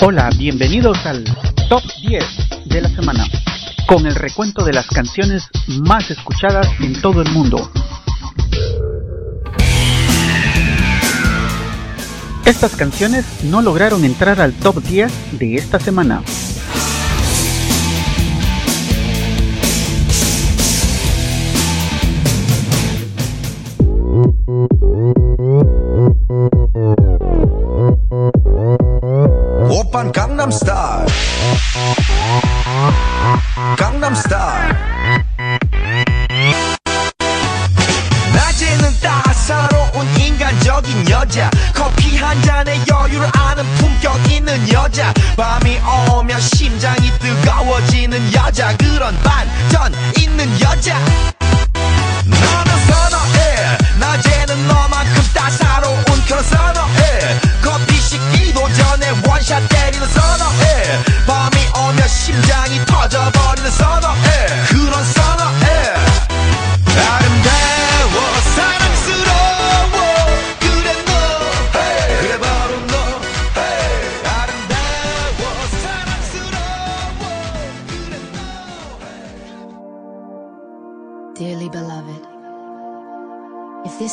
[0.00, 1.24] Hola, bienvenidos al
[1.68, 2.24] Top 10
[2.66, 3.26] de la semana,
[3.88, 7.68] con el recuento de las canciones más escuchadas en todo el mundo.
[12.46, 16.22] Estas canciones no lograron entrar al top 10 de esta semana.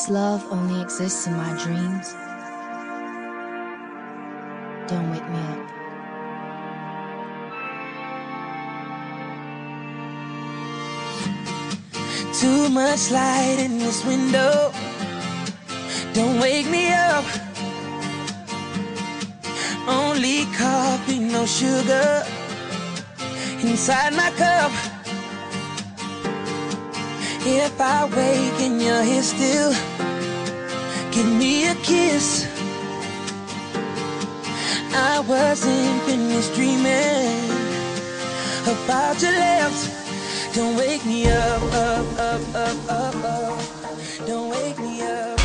[0.02, 2.16] This love only exists in my dreams,
[4.88, 5.60] don't wake me up.
[12.34, 14.74] Too much light in this window.
[16.14, 17.26] Don't wake me up.
[19.88, 22.26] Only coffee, no sugar.
[23.62, 25.01] Inside my cup.
[27.44, 29.74] If I wake and you're here still,
[31.12, 32.48] give me a kiss.
[34.94, 37.50] I wasn't finished dreaming
[38.68, 39.90] about your lips.
[40.54, 43.60] Don't wake me up, up, up, up, up, up.
[44.28, 45.41] Don't wake me up,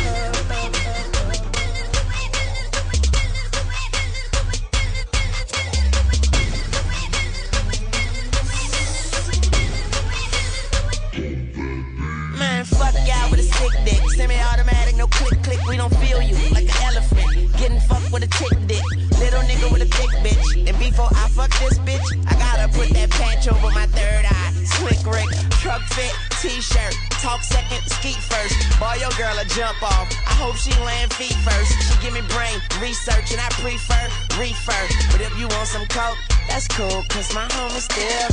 [13.31, 14.01] with a sick dick.
[14.15, 15.59] Semi-automatic, no click click.
[15.67, 17.53] We don't feel you like an elephant.
[17.57, 18.83] Getting fucked with a tick dick.
[19.19, 20.67] Little nigga with a thick bitch.
[20.67, 24.51] And before I fuck this bitch, I gotta put that patch over my third eye.
[24.65, 25.29] Slick Rick,
[25.61, 26.95] truck fit, t-shirt.
[27.21, 28.55] Talk second, skeet first.
[28.79, 30.07] Boy, your girl a jump off.
[30.25, 31.73] I hope she land feet first.
[31.81, 34.05] She give me brain research and I prefer
[34.39, 34.83] reefer.
[35.11, 36.17] But if you want some coke,
[36.47, 38.29] that's cool, cause my home is still.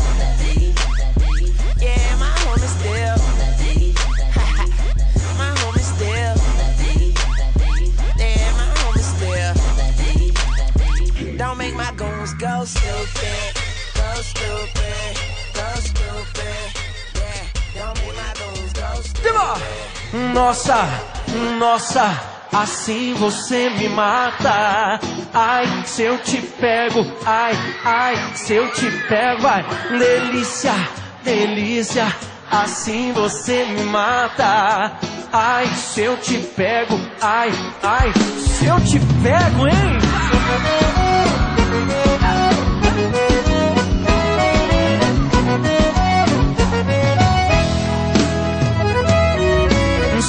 [1.81, 4.24] Yeah, my home is still.
[11.37, 13.55] Don't make my goons go stupid.
[13.95, 15.15] Go stupid.
[15.53, 16.71] Go stupid.
[17.17, 20.33] Yeah, don't make my goons go stupid.
[20.33, 20.89] Nossa,
[21.59, 22.21] nossa,
[22.53, 25.01] assim você me mata.
[25.33, 30.75] Ai, se eu te pego, ai, ai, se eu te pego, ai, delícia,
[31.25, 32.15] delícia,
[32.49, 34.93] assim você me mata.
[35.33, 37.51] Ai, se eu te pego, ai,
[37.83, 40.14] ai, se eu te pego, hein?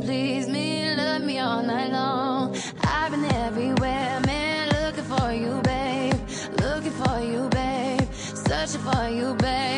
[0.00, 2.56] please me, love me all night long.
[2.82, 6.14] I've been everywhere, man, looking for you, babe,
[6.60, 9.77] looking for you, babe, searching for you, babe.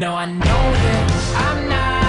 [0.00, 1.99] No, I know that I'm not.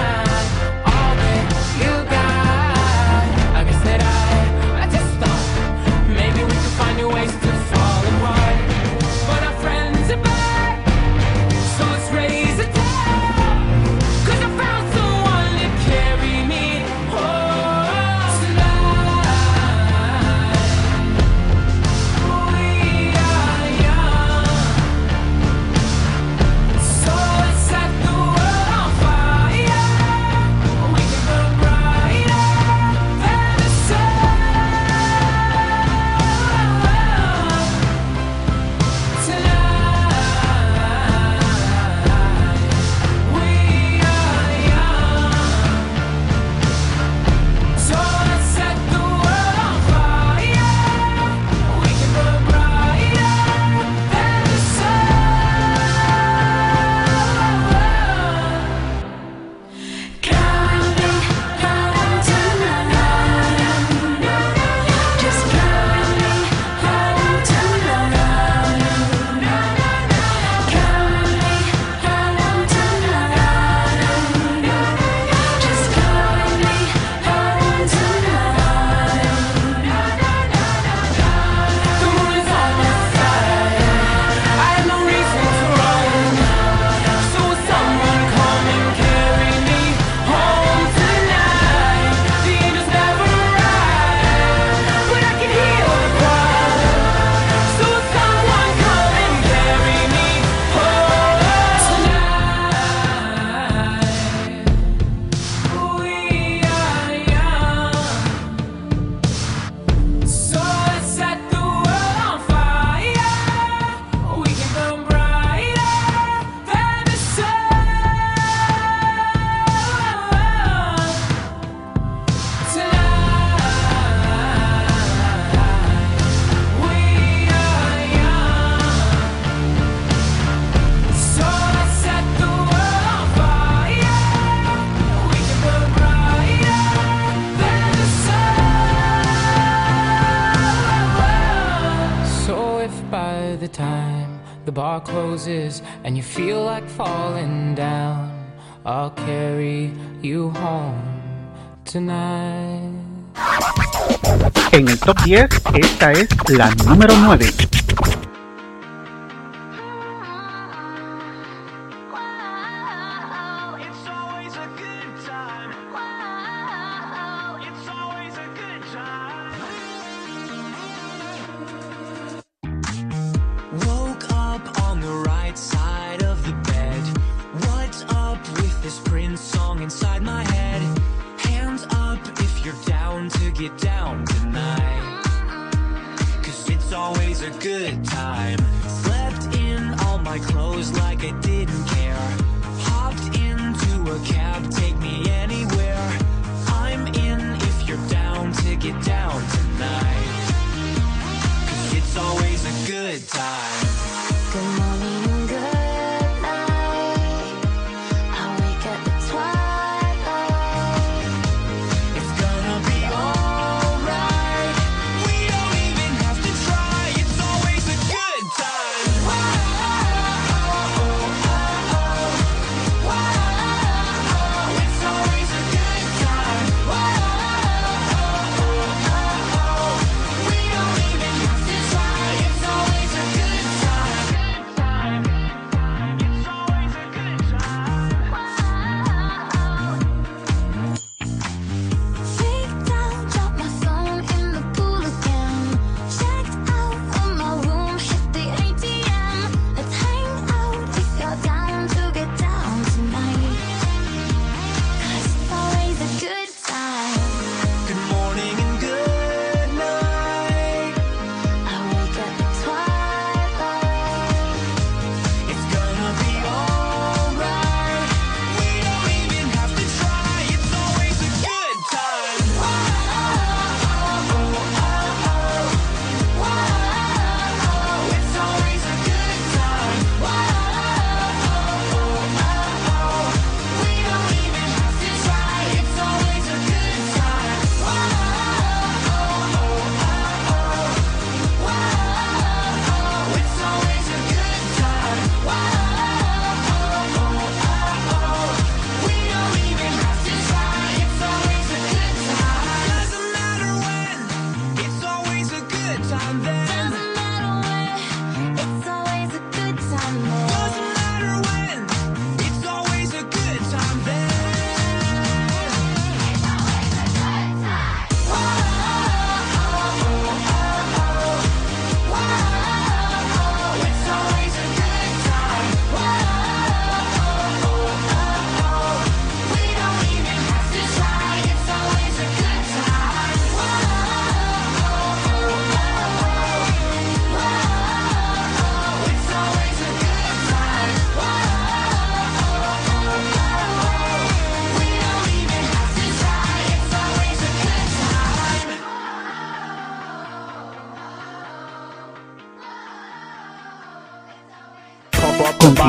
[155.32, 157.46] Así es, esta es la número 9.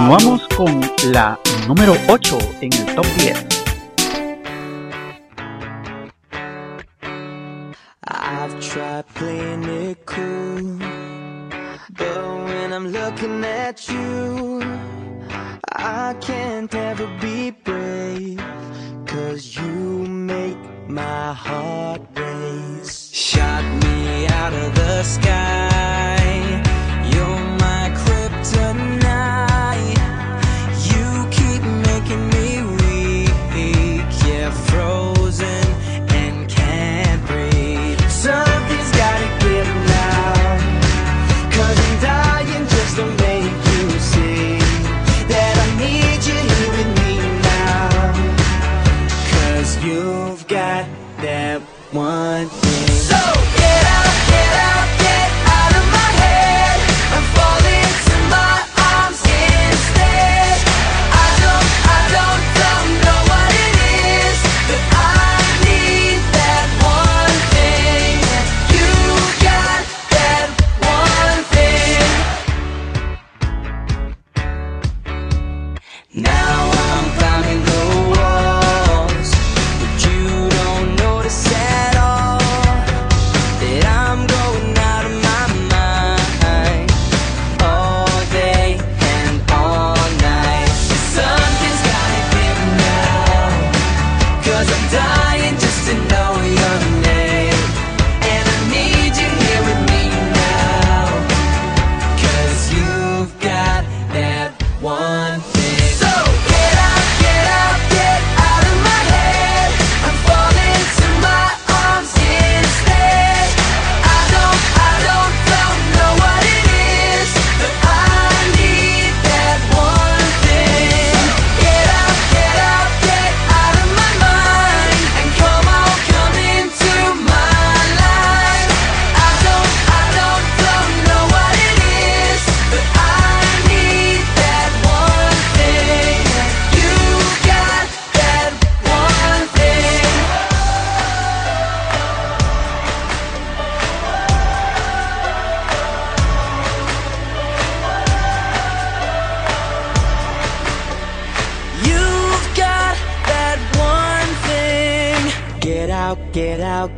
[0.06, 0.82] Continuamos con
[1.14, 3.46] la número 8 en el top 10.
[8.10, 10.78] I've tried playing it cool,
[11.98, 14.62] but when I'm looking at you,
[15.72, 18.44] I can't ever be brave,
[19.06, 20.58] cause you make
[20.90, 22.13] my heart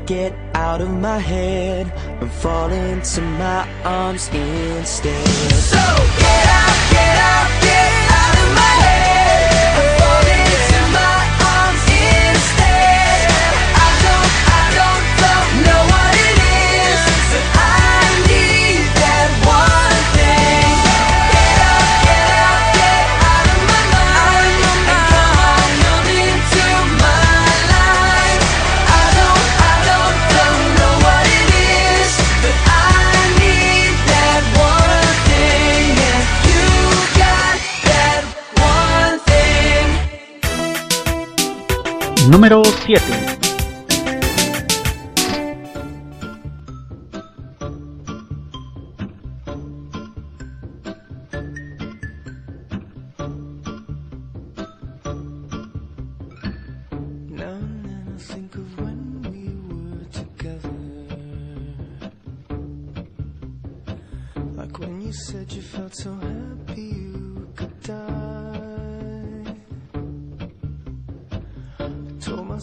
[0.05, 5.27] get out of my head and fall into my arms instead.
[5.53, 5.77] So,
[6.19, 6.44] yeah!
[42.47, 43.25] Número 7.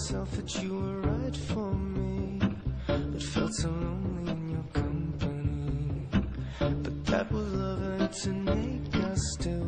[0.02, 2.40] myself that you were right for me
[2.88, 6.08] But felt so lonely in your company.
[6.58, 9.61] But that was love and to make us still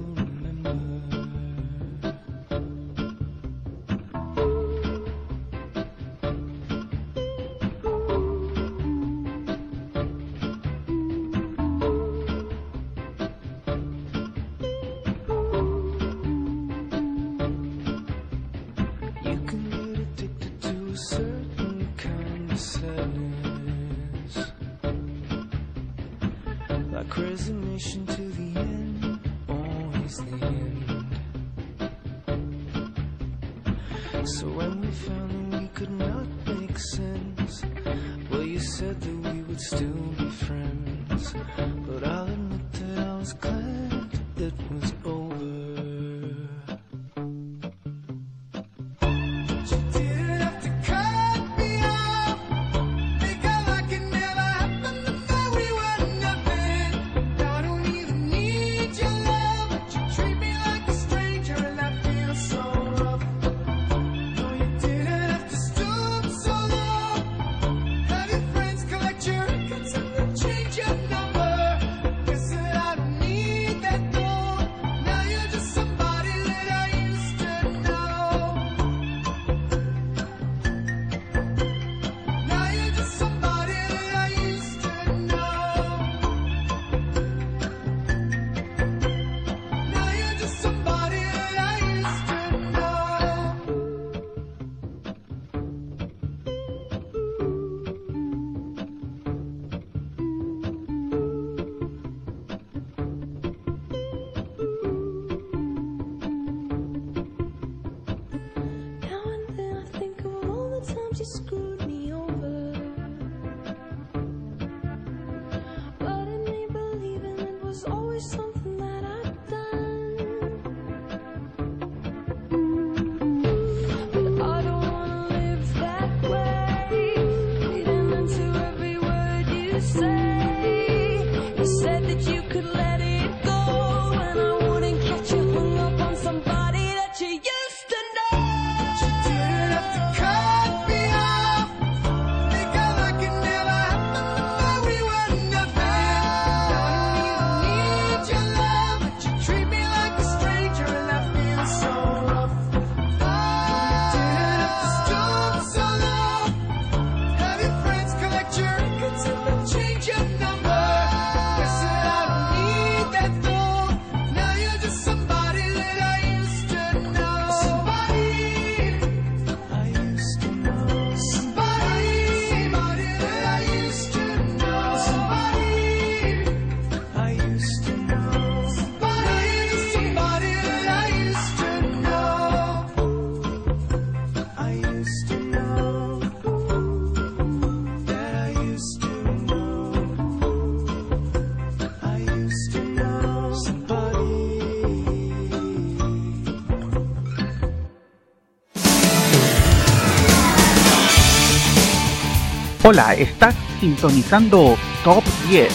[202.86, 205.72] Hola, estás sintonizando Top 10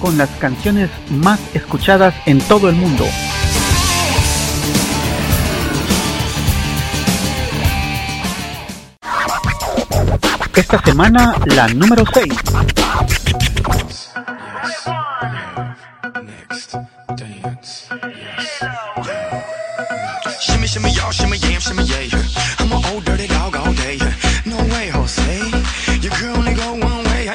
[0.00, 3.04] con las canciones más escuchadas en todo el mundo.
[10.56, 12.32] Esta semana la número 6.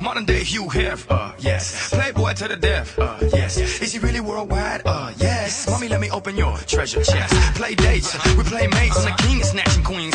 [0.00, 1.90] Modern day Hugh Hef, uh, yes.
[1.90, 3.58] Playboy to the death, uh, yes.
[3.58, 4.80] Is he really worldwide?
[4.86, 5.68] Uh, yes.
[5.68, 7.34] Mommy, let me open your treasure chest.
[7.54, 9.04] Play dates, we play mates.
[9.04, 10.14] I'm the king of snatching queens.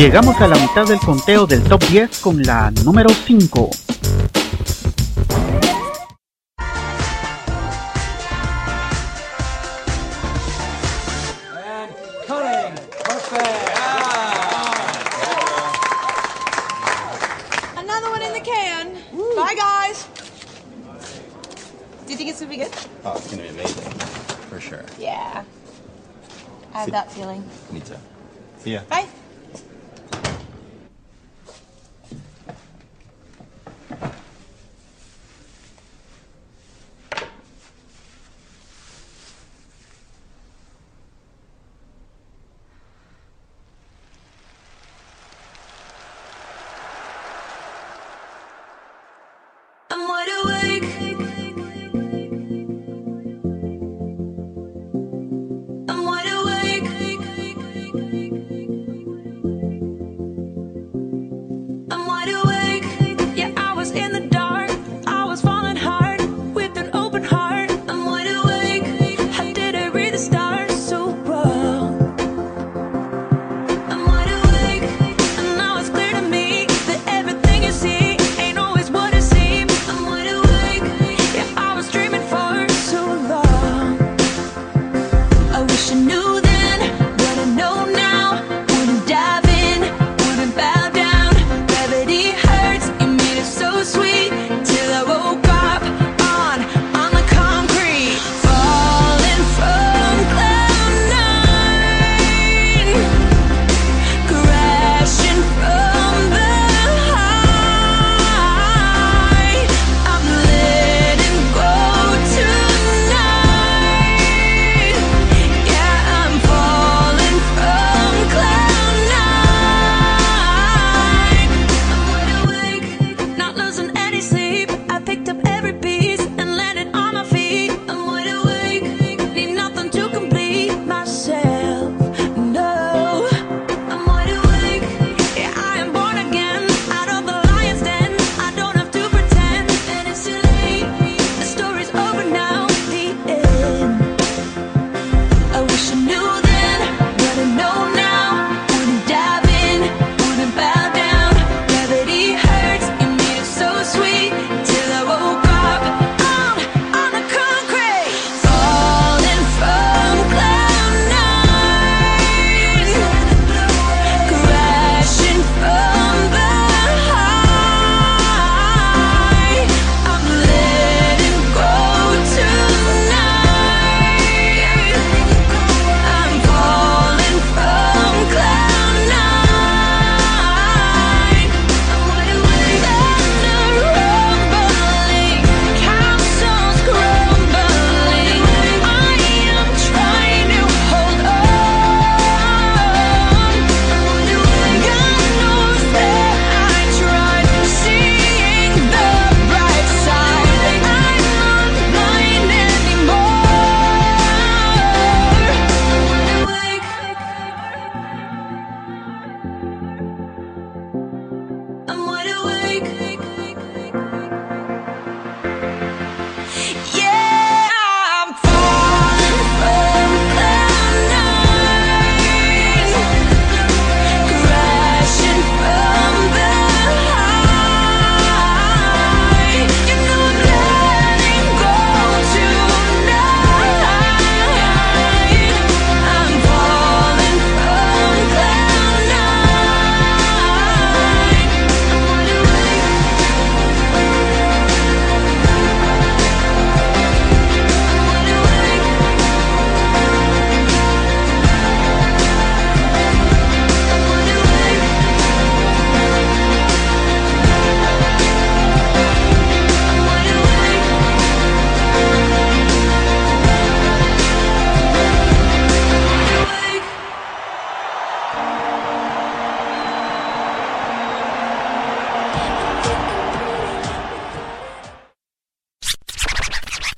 [0.00, 3.70] Llegamos a la mitad del conteo del top 10 con la número 5.
[17.76, 18.94] Another one in the can.
[19.36, 20.06] Bye, guys.
[22.06, 22.72] Do you think it's gonna be good?
[23.04, 23.84] Oh, it's gonna be amazing.
[24.48, 24.86] For sure.
[24.98, 25.44] Yeah.
[26.72, 27.44] I have that feeling.
[27.70, 27.96] Me too.
[28.64, 28.80] See ya.
[28.88, 29.09] Bye.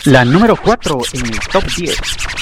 [0.07, 2.42] La número 4 en el top 10.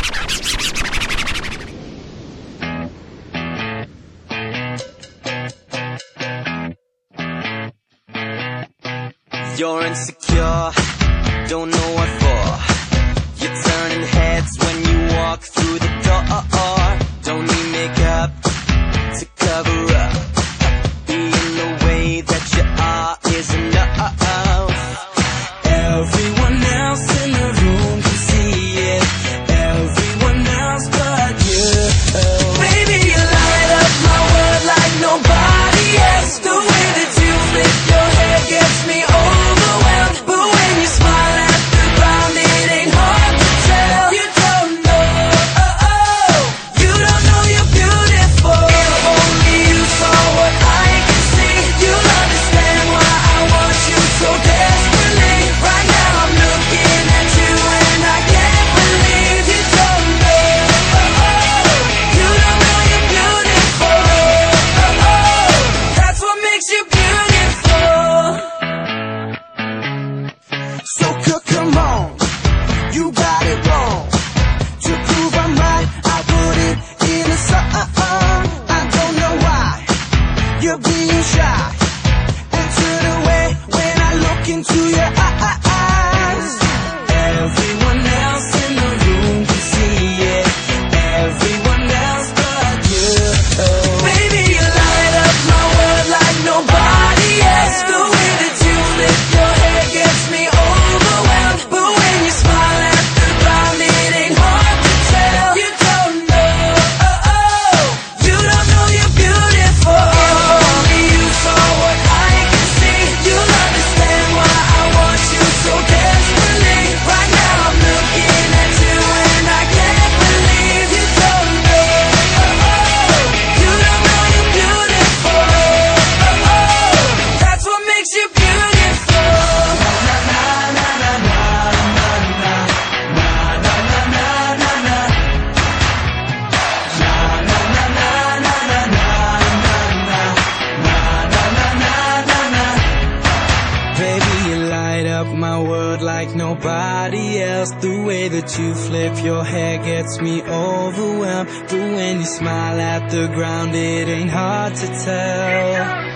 [146.31, 147.71] like nobody else.
[147.81, 151.49] The way that you flip your hair gets me overwhelmed.
[151.69, 156.09] But when you smile at the ground it ain't hard to tell.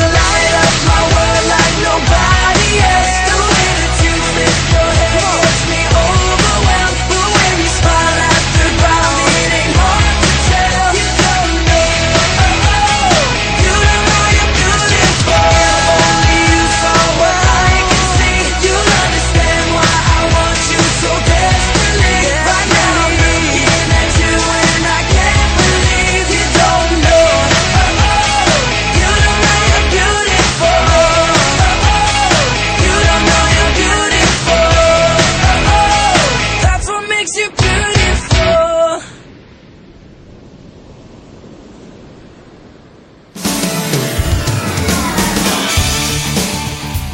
[0.00, 3.16] Light up my world like nobody else.
[3.30, 5.49] The way that you flip your hair.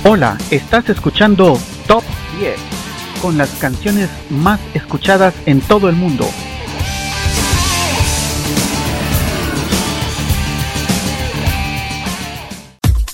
[0.09, 2.05] Hola, estás escuchando Top
[2.39, 2.55] 10
[3.21, 6.25] con las canciones más escuchadas en todo el mundo.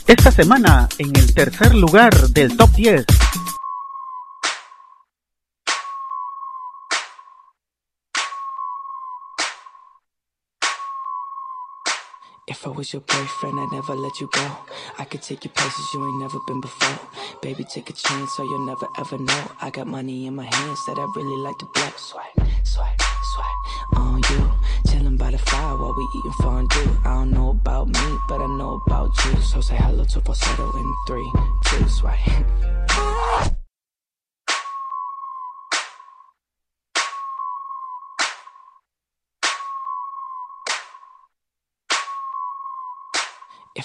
[0.07, 3.07] Esta semana en el tercer lugar del Top 10
[12.53, 14.57] If I was your boyfriend, I'd never let you go.
[14.99, 16.99] I could take you places you ain't never been before.
[17.41, 19.51] Baby, take a chance, so you'll never ever know.
[19.63, 21.89] I got money in my hands that I really like to blow.
[21.97, 23.01] Swipe, swipe,
[23.33, 24.53] swipe on you.
[24.87, 26.95] Chilling by the fire while we eating fondue.
[27.07, 29.41] I don't know about me, but I know about you.
[29.41, 31.33] So say hello to falsetto in three,
[31.65, 32.82] two, swipe.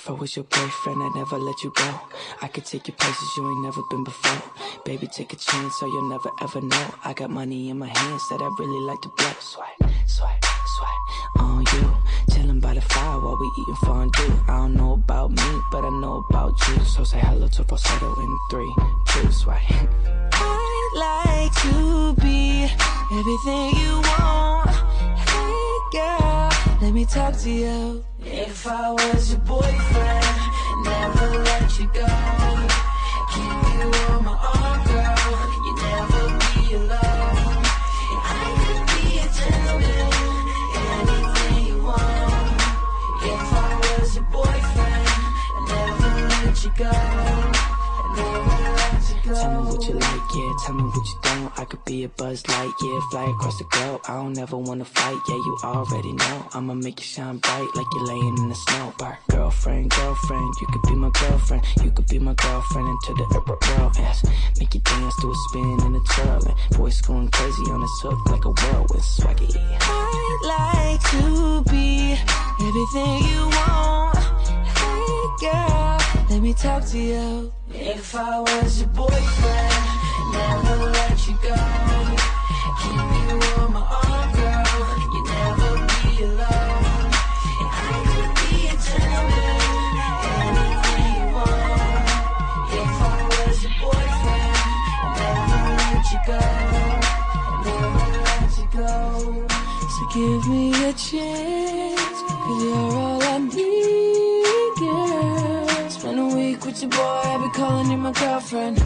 [0.08, 2.00] If I was your boyfriend, I'd never let you go.
[2.42, 4.42] I could take you places you ain't never been before.
[4.86, 6.96] Baby, take a chance, so you'll never ever know.
[7.04, 9.34] I got money in my hands that I really like to blow.
[9.42, 10.46] Swipe, swipe,
[10.78, 11.98] swipe on you.
[12.34, 14.32] Chilling by the fire while we eating fondue.
[14.48, 16.86] I don't know about me, but I know about you.
[16.86, 18.74] So say hello to falsetto in three,
[19.10, 19.60] two, swipe.
[20.32, 22.64] I'd like to be
[23.12, 24.70] everything you want.
[25.20, 26.27] Hey girl,
[26.82, 28.04] let me talk to you.
[28.20, 30.26] If I was your boyfriend,
[30.84, 32.06] never let you go.
[33.34, 34.97] Keep you on my arm,
[51.88, 53.02] be a Buzz Lightyear.
[53.12, 54.02] Fly across the globe.
[54.08, 55.36] I don't ever wanna fight, yeah.
[55.36, 56.48] You already know.
[56.54, 58.94] I'ma make you shine bright like you're laying in the snow.
[58.98, 59.18] Bar.
[59.30, 61.64] Girlfriend, girlfriend, you could be my girlfriend.
[61.84, 63.96] You could be my girlfriend into the world.
[63.98, 64.26] Yes.
[64.60, 66.58] Make you dance to a spin and a twirl.
[66.72, 69.50] Boys going crazy on this hook like a whirlwind swaggy.
[69.80, 72.20] I'd like to be
[72.68, 74.18] everything you want.
[74.76, 75.98] Hey girl,
[76.30, 77.54] let me talk to you.
[77.72, 79.97] If I was your boyfriend,
[80.34, 81.56] never let you go.
[82.82, 84.66] Keep you on my arm, girl.
[85.14, 87.12] You never be alone.
[87.60, 89.62] I could be a gentleman,
[90.34, 92.10] anything you want.
[92.80, 94.62] If I was your boyfriend,
[95.18, 96.42] never let you go.
[97.66, 98.92] Never let you go.
[99.94, 102.18] So give me a chance,
[102.62, 105.90] you're all I need, girl.
[105.90, 108.78] Spend a week with your boy, I'll be calling you my girlfriend.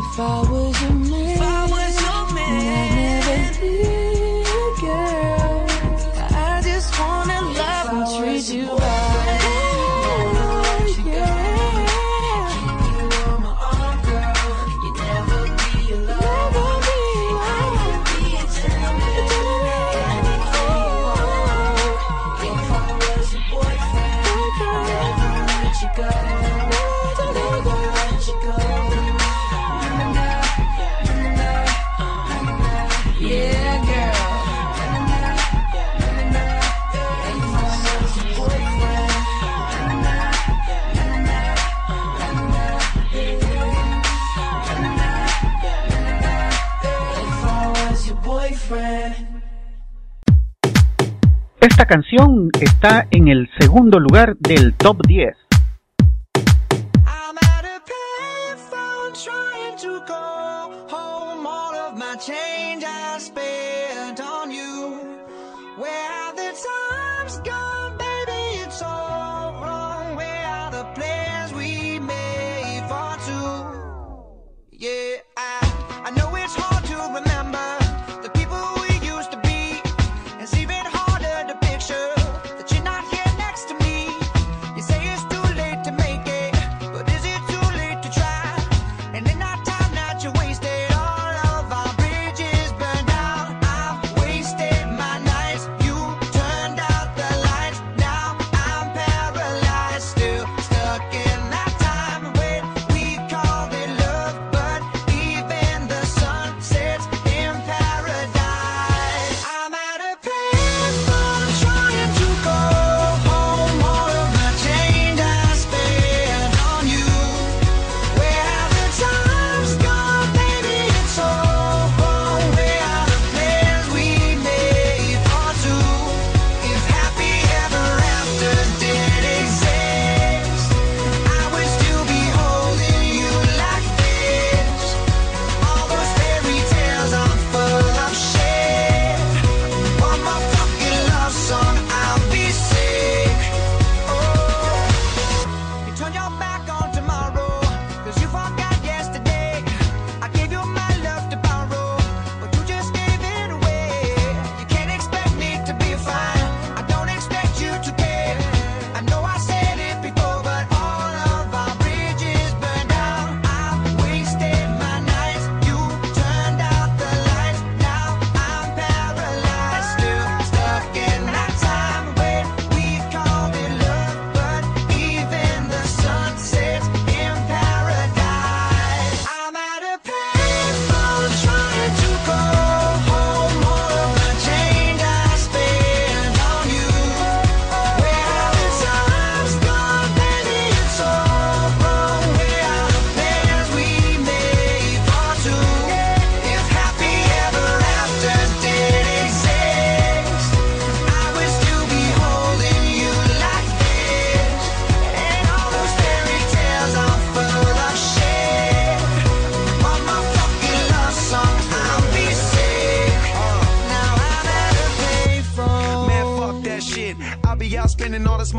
[0.00, 5.66] If I was your man, if I was your man, I'd never leave, girl.
[6.30, 8.97] I just wanna love and treat you right.
[51.88, 55.47] Canción está en el segundo lugar del Top 10.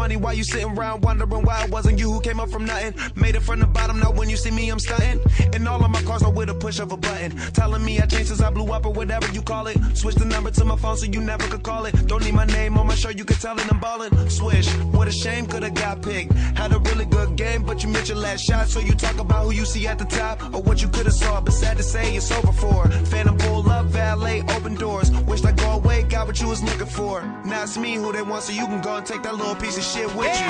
[0.10, 2.94] money while you sitting around wondering why it wasn't you who came up from nothing.
[3.16, 5.20] Made it from the bottom, now when you see me, I'm stunting.
[5.54, 7.32] And all of my cars are with a push of a button.
[7.54, 9.78] Telling me I changed since I blew up or whatever you call it.
[9.94, 11.94] Switch the number to my phone so you never could call it.
[12.08, 14.30] Don't need my name on my shirt, you could tell it I'm ballin'.
[14.30, 16.34] Swish, what a shame, could've got picked.
[16.58, 18.68] Had a really good game, but you missed your last shot.
[18.68, 21.40] So you talk about who you see at the top or what you could've saw.
[21.40, 22.88] But sad to say, it's over for.
[23.12, 25.12] Phantom pull up, valet, open doors.
[25.30, 27.22] Wished I go away, got what you was looking for.
[27.46, 29.78] Now it's me who they want, so you can go and take that little piece
[29.78, 30.50] of shit shit with you.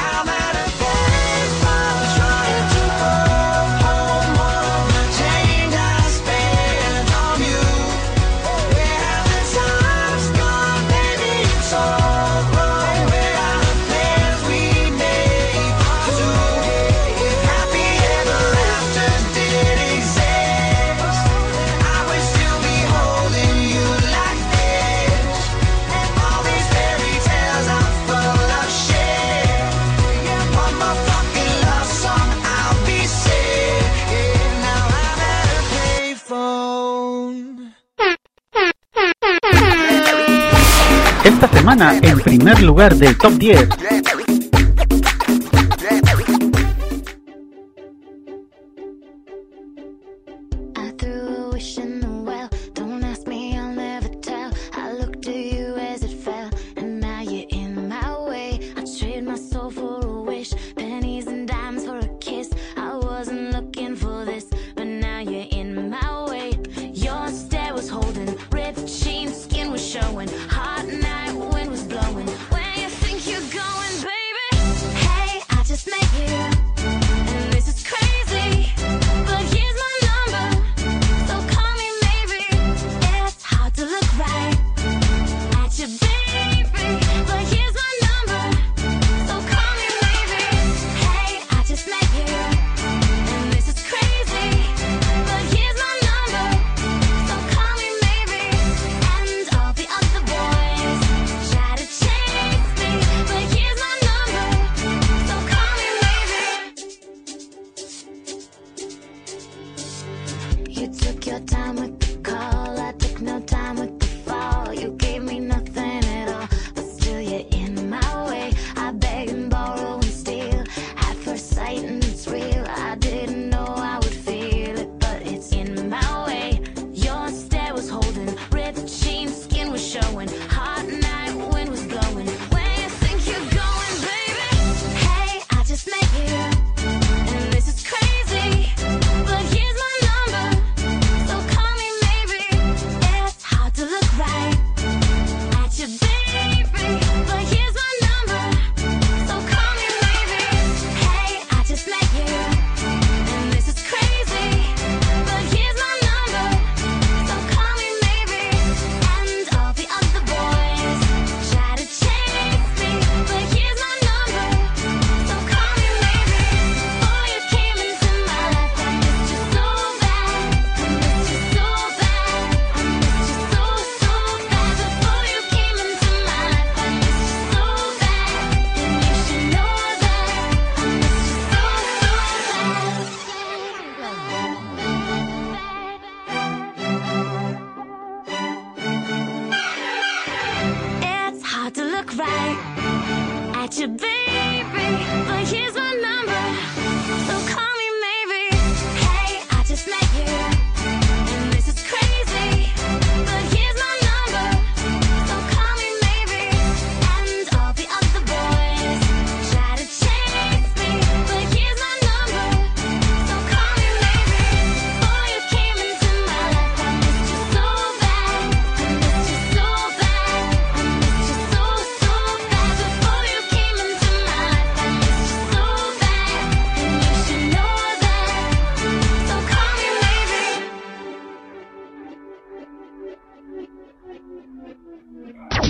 [42.62, 43.70] lugar del top 10.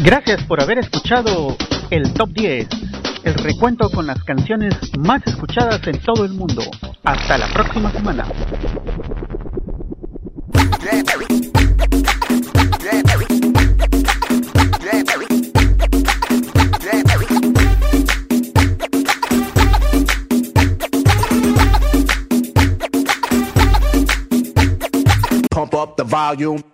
[0.09, 1.55] Gracias por haber escuchado
[1.91, 2.67] el Top 10,
[3.25, 6.63] el recuento con las canciones más escuchadas en todo el mundo.
[7.03, 8.25] Hasta la próxima semana.
[25.51, 26.69] Pump up the volume.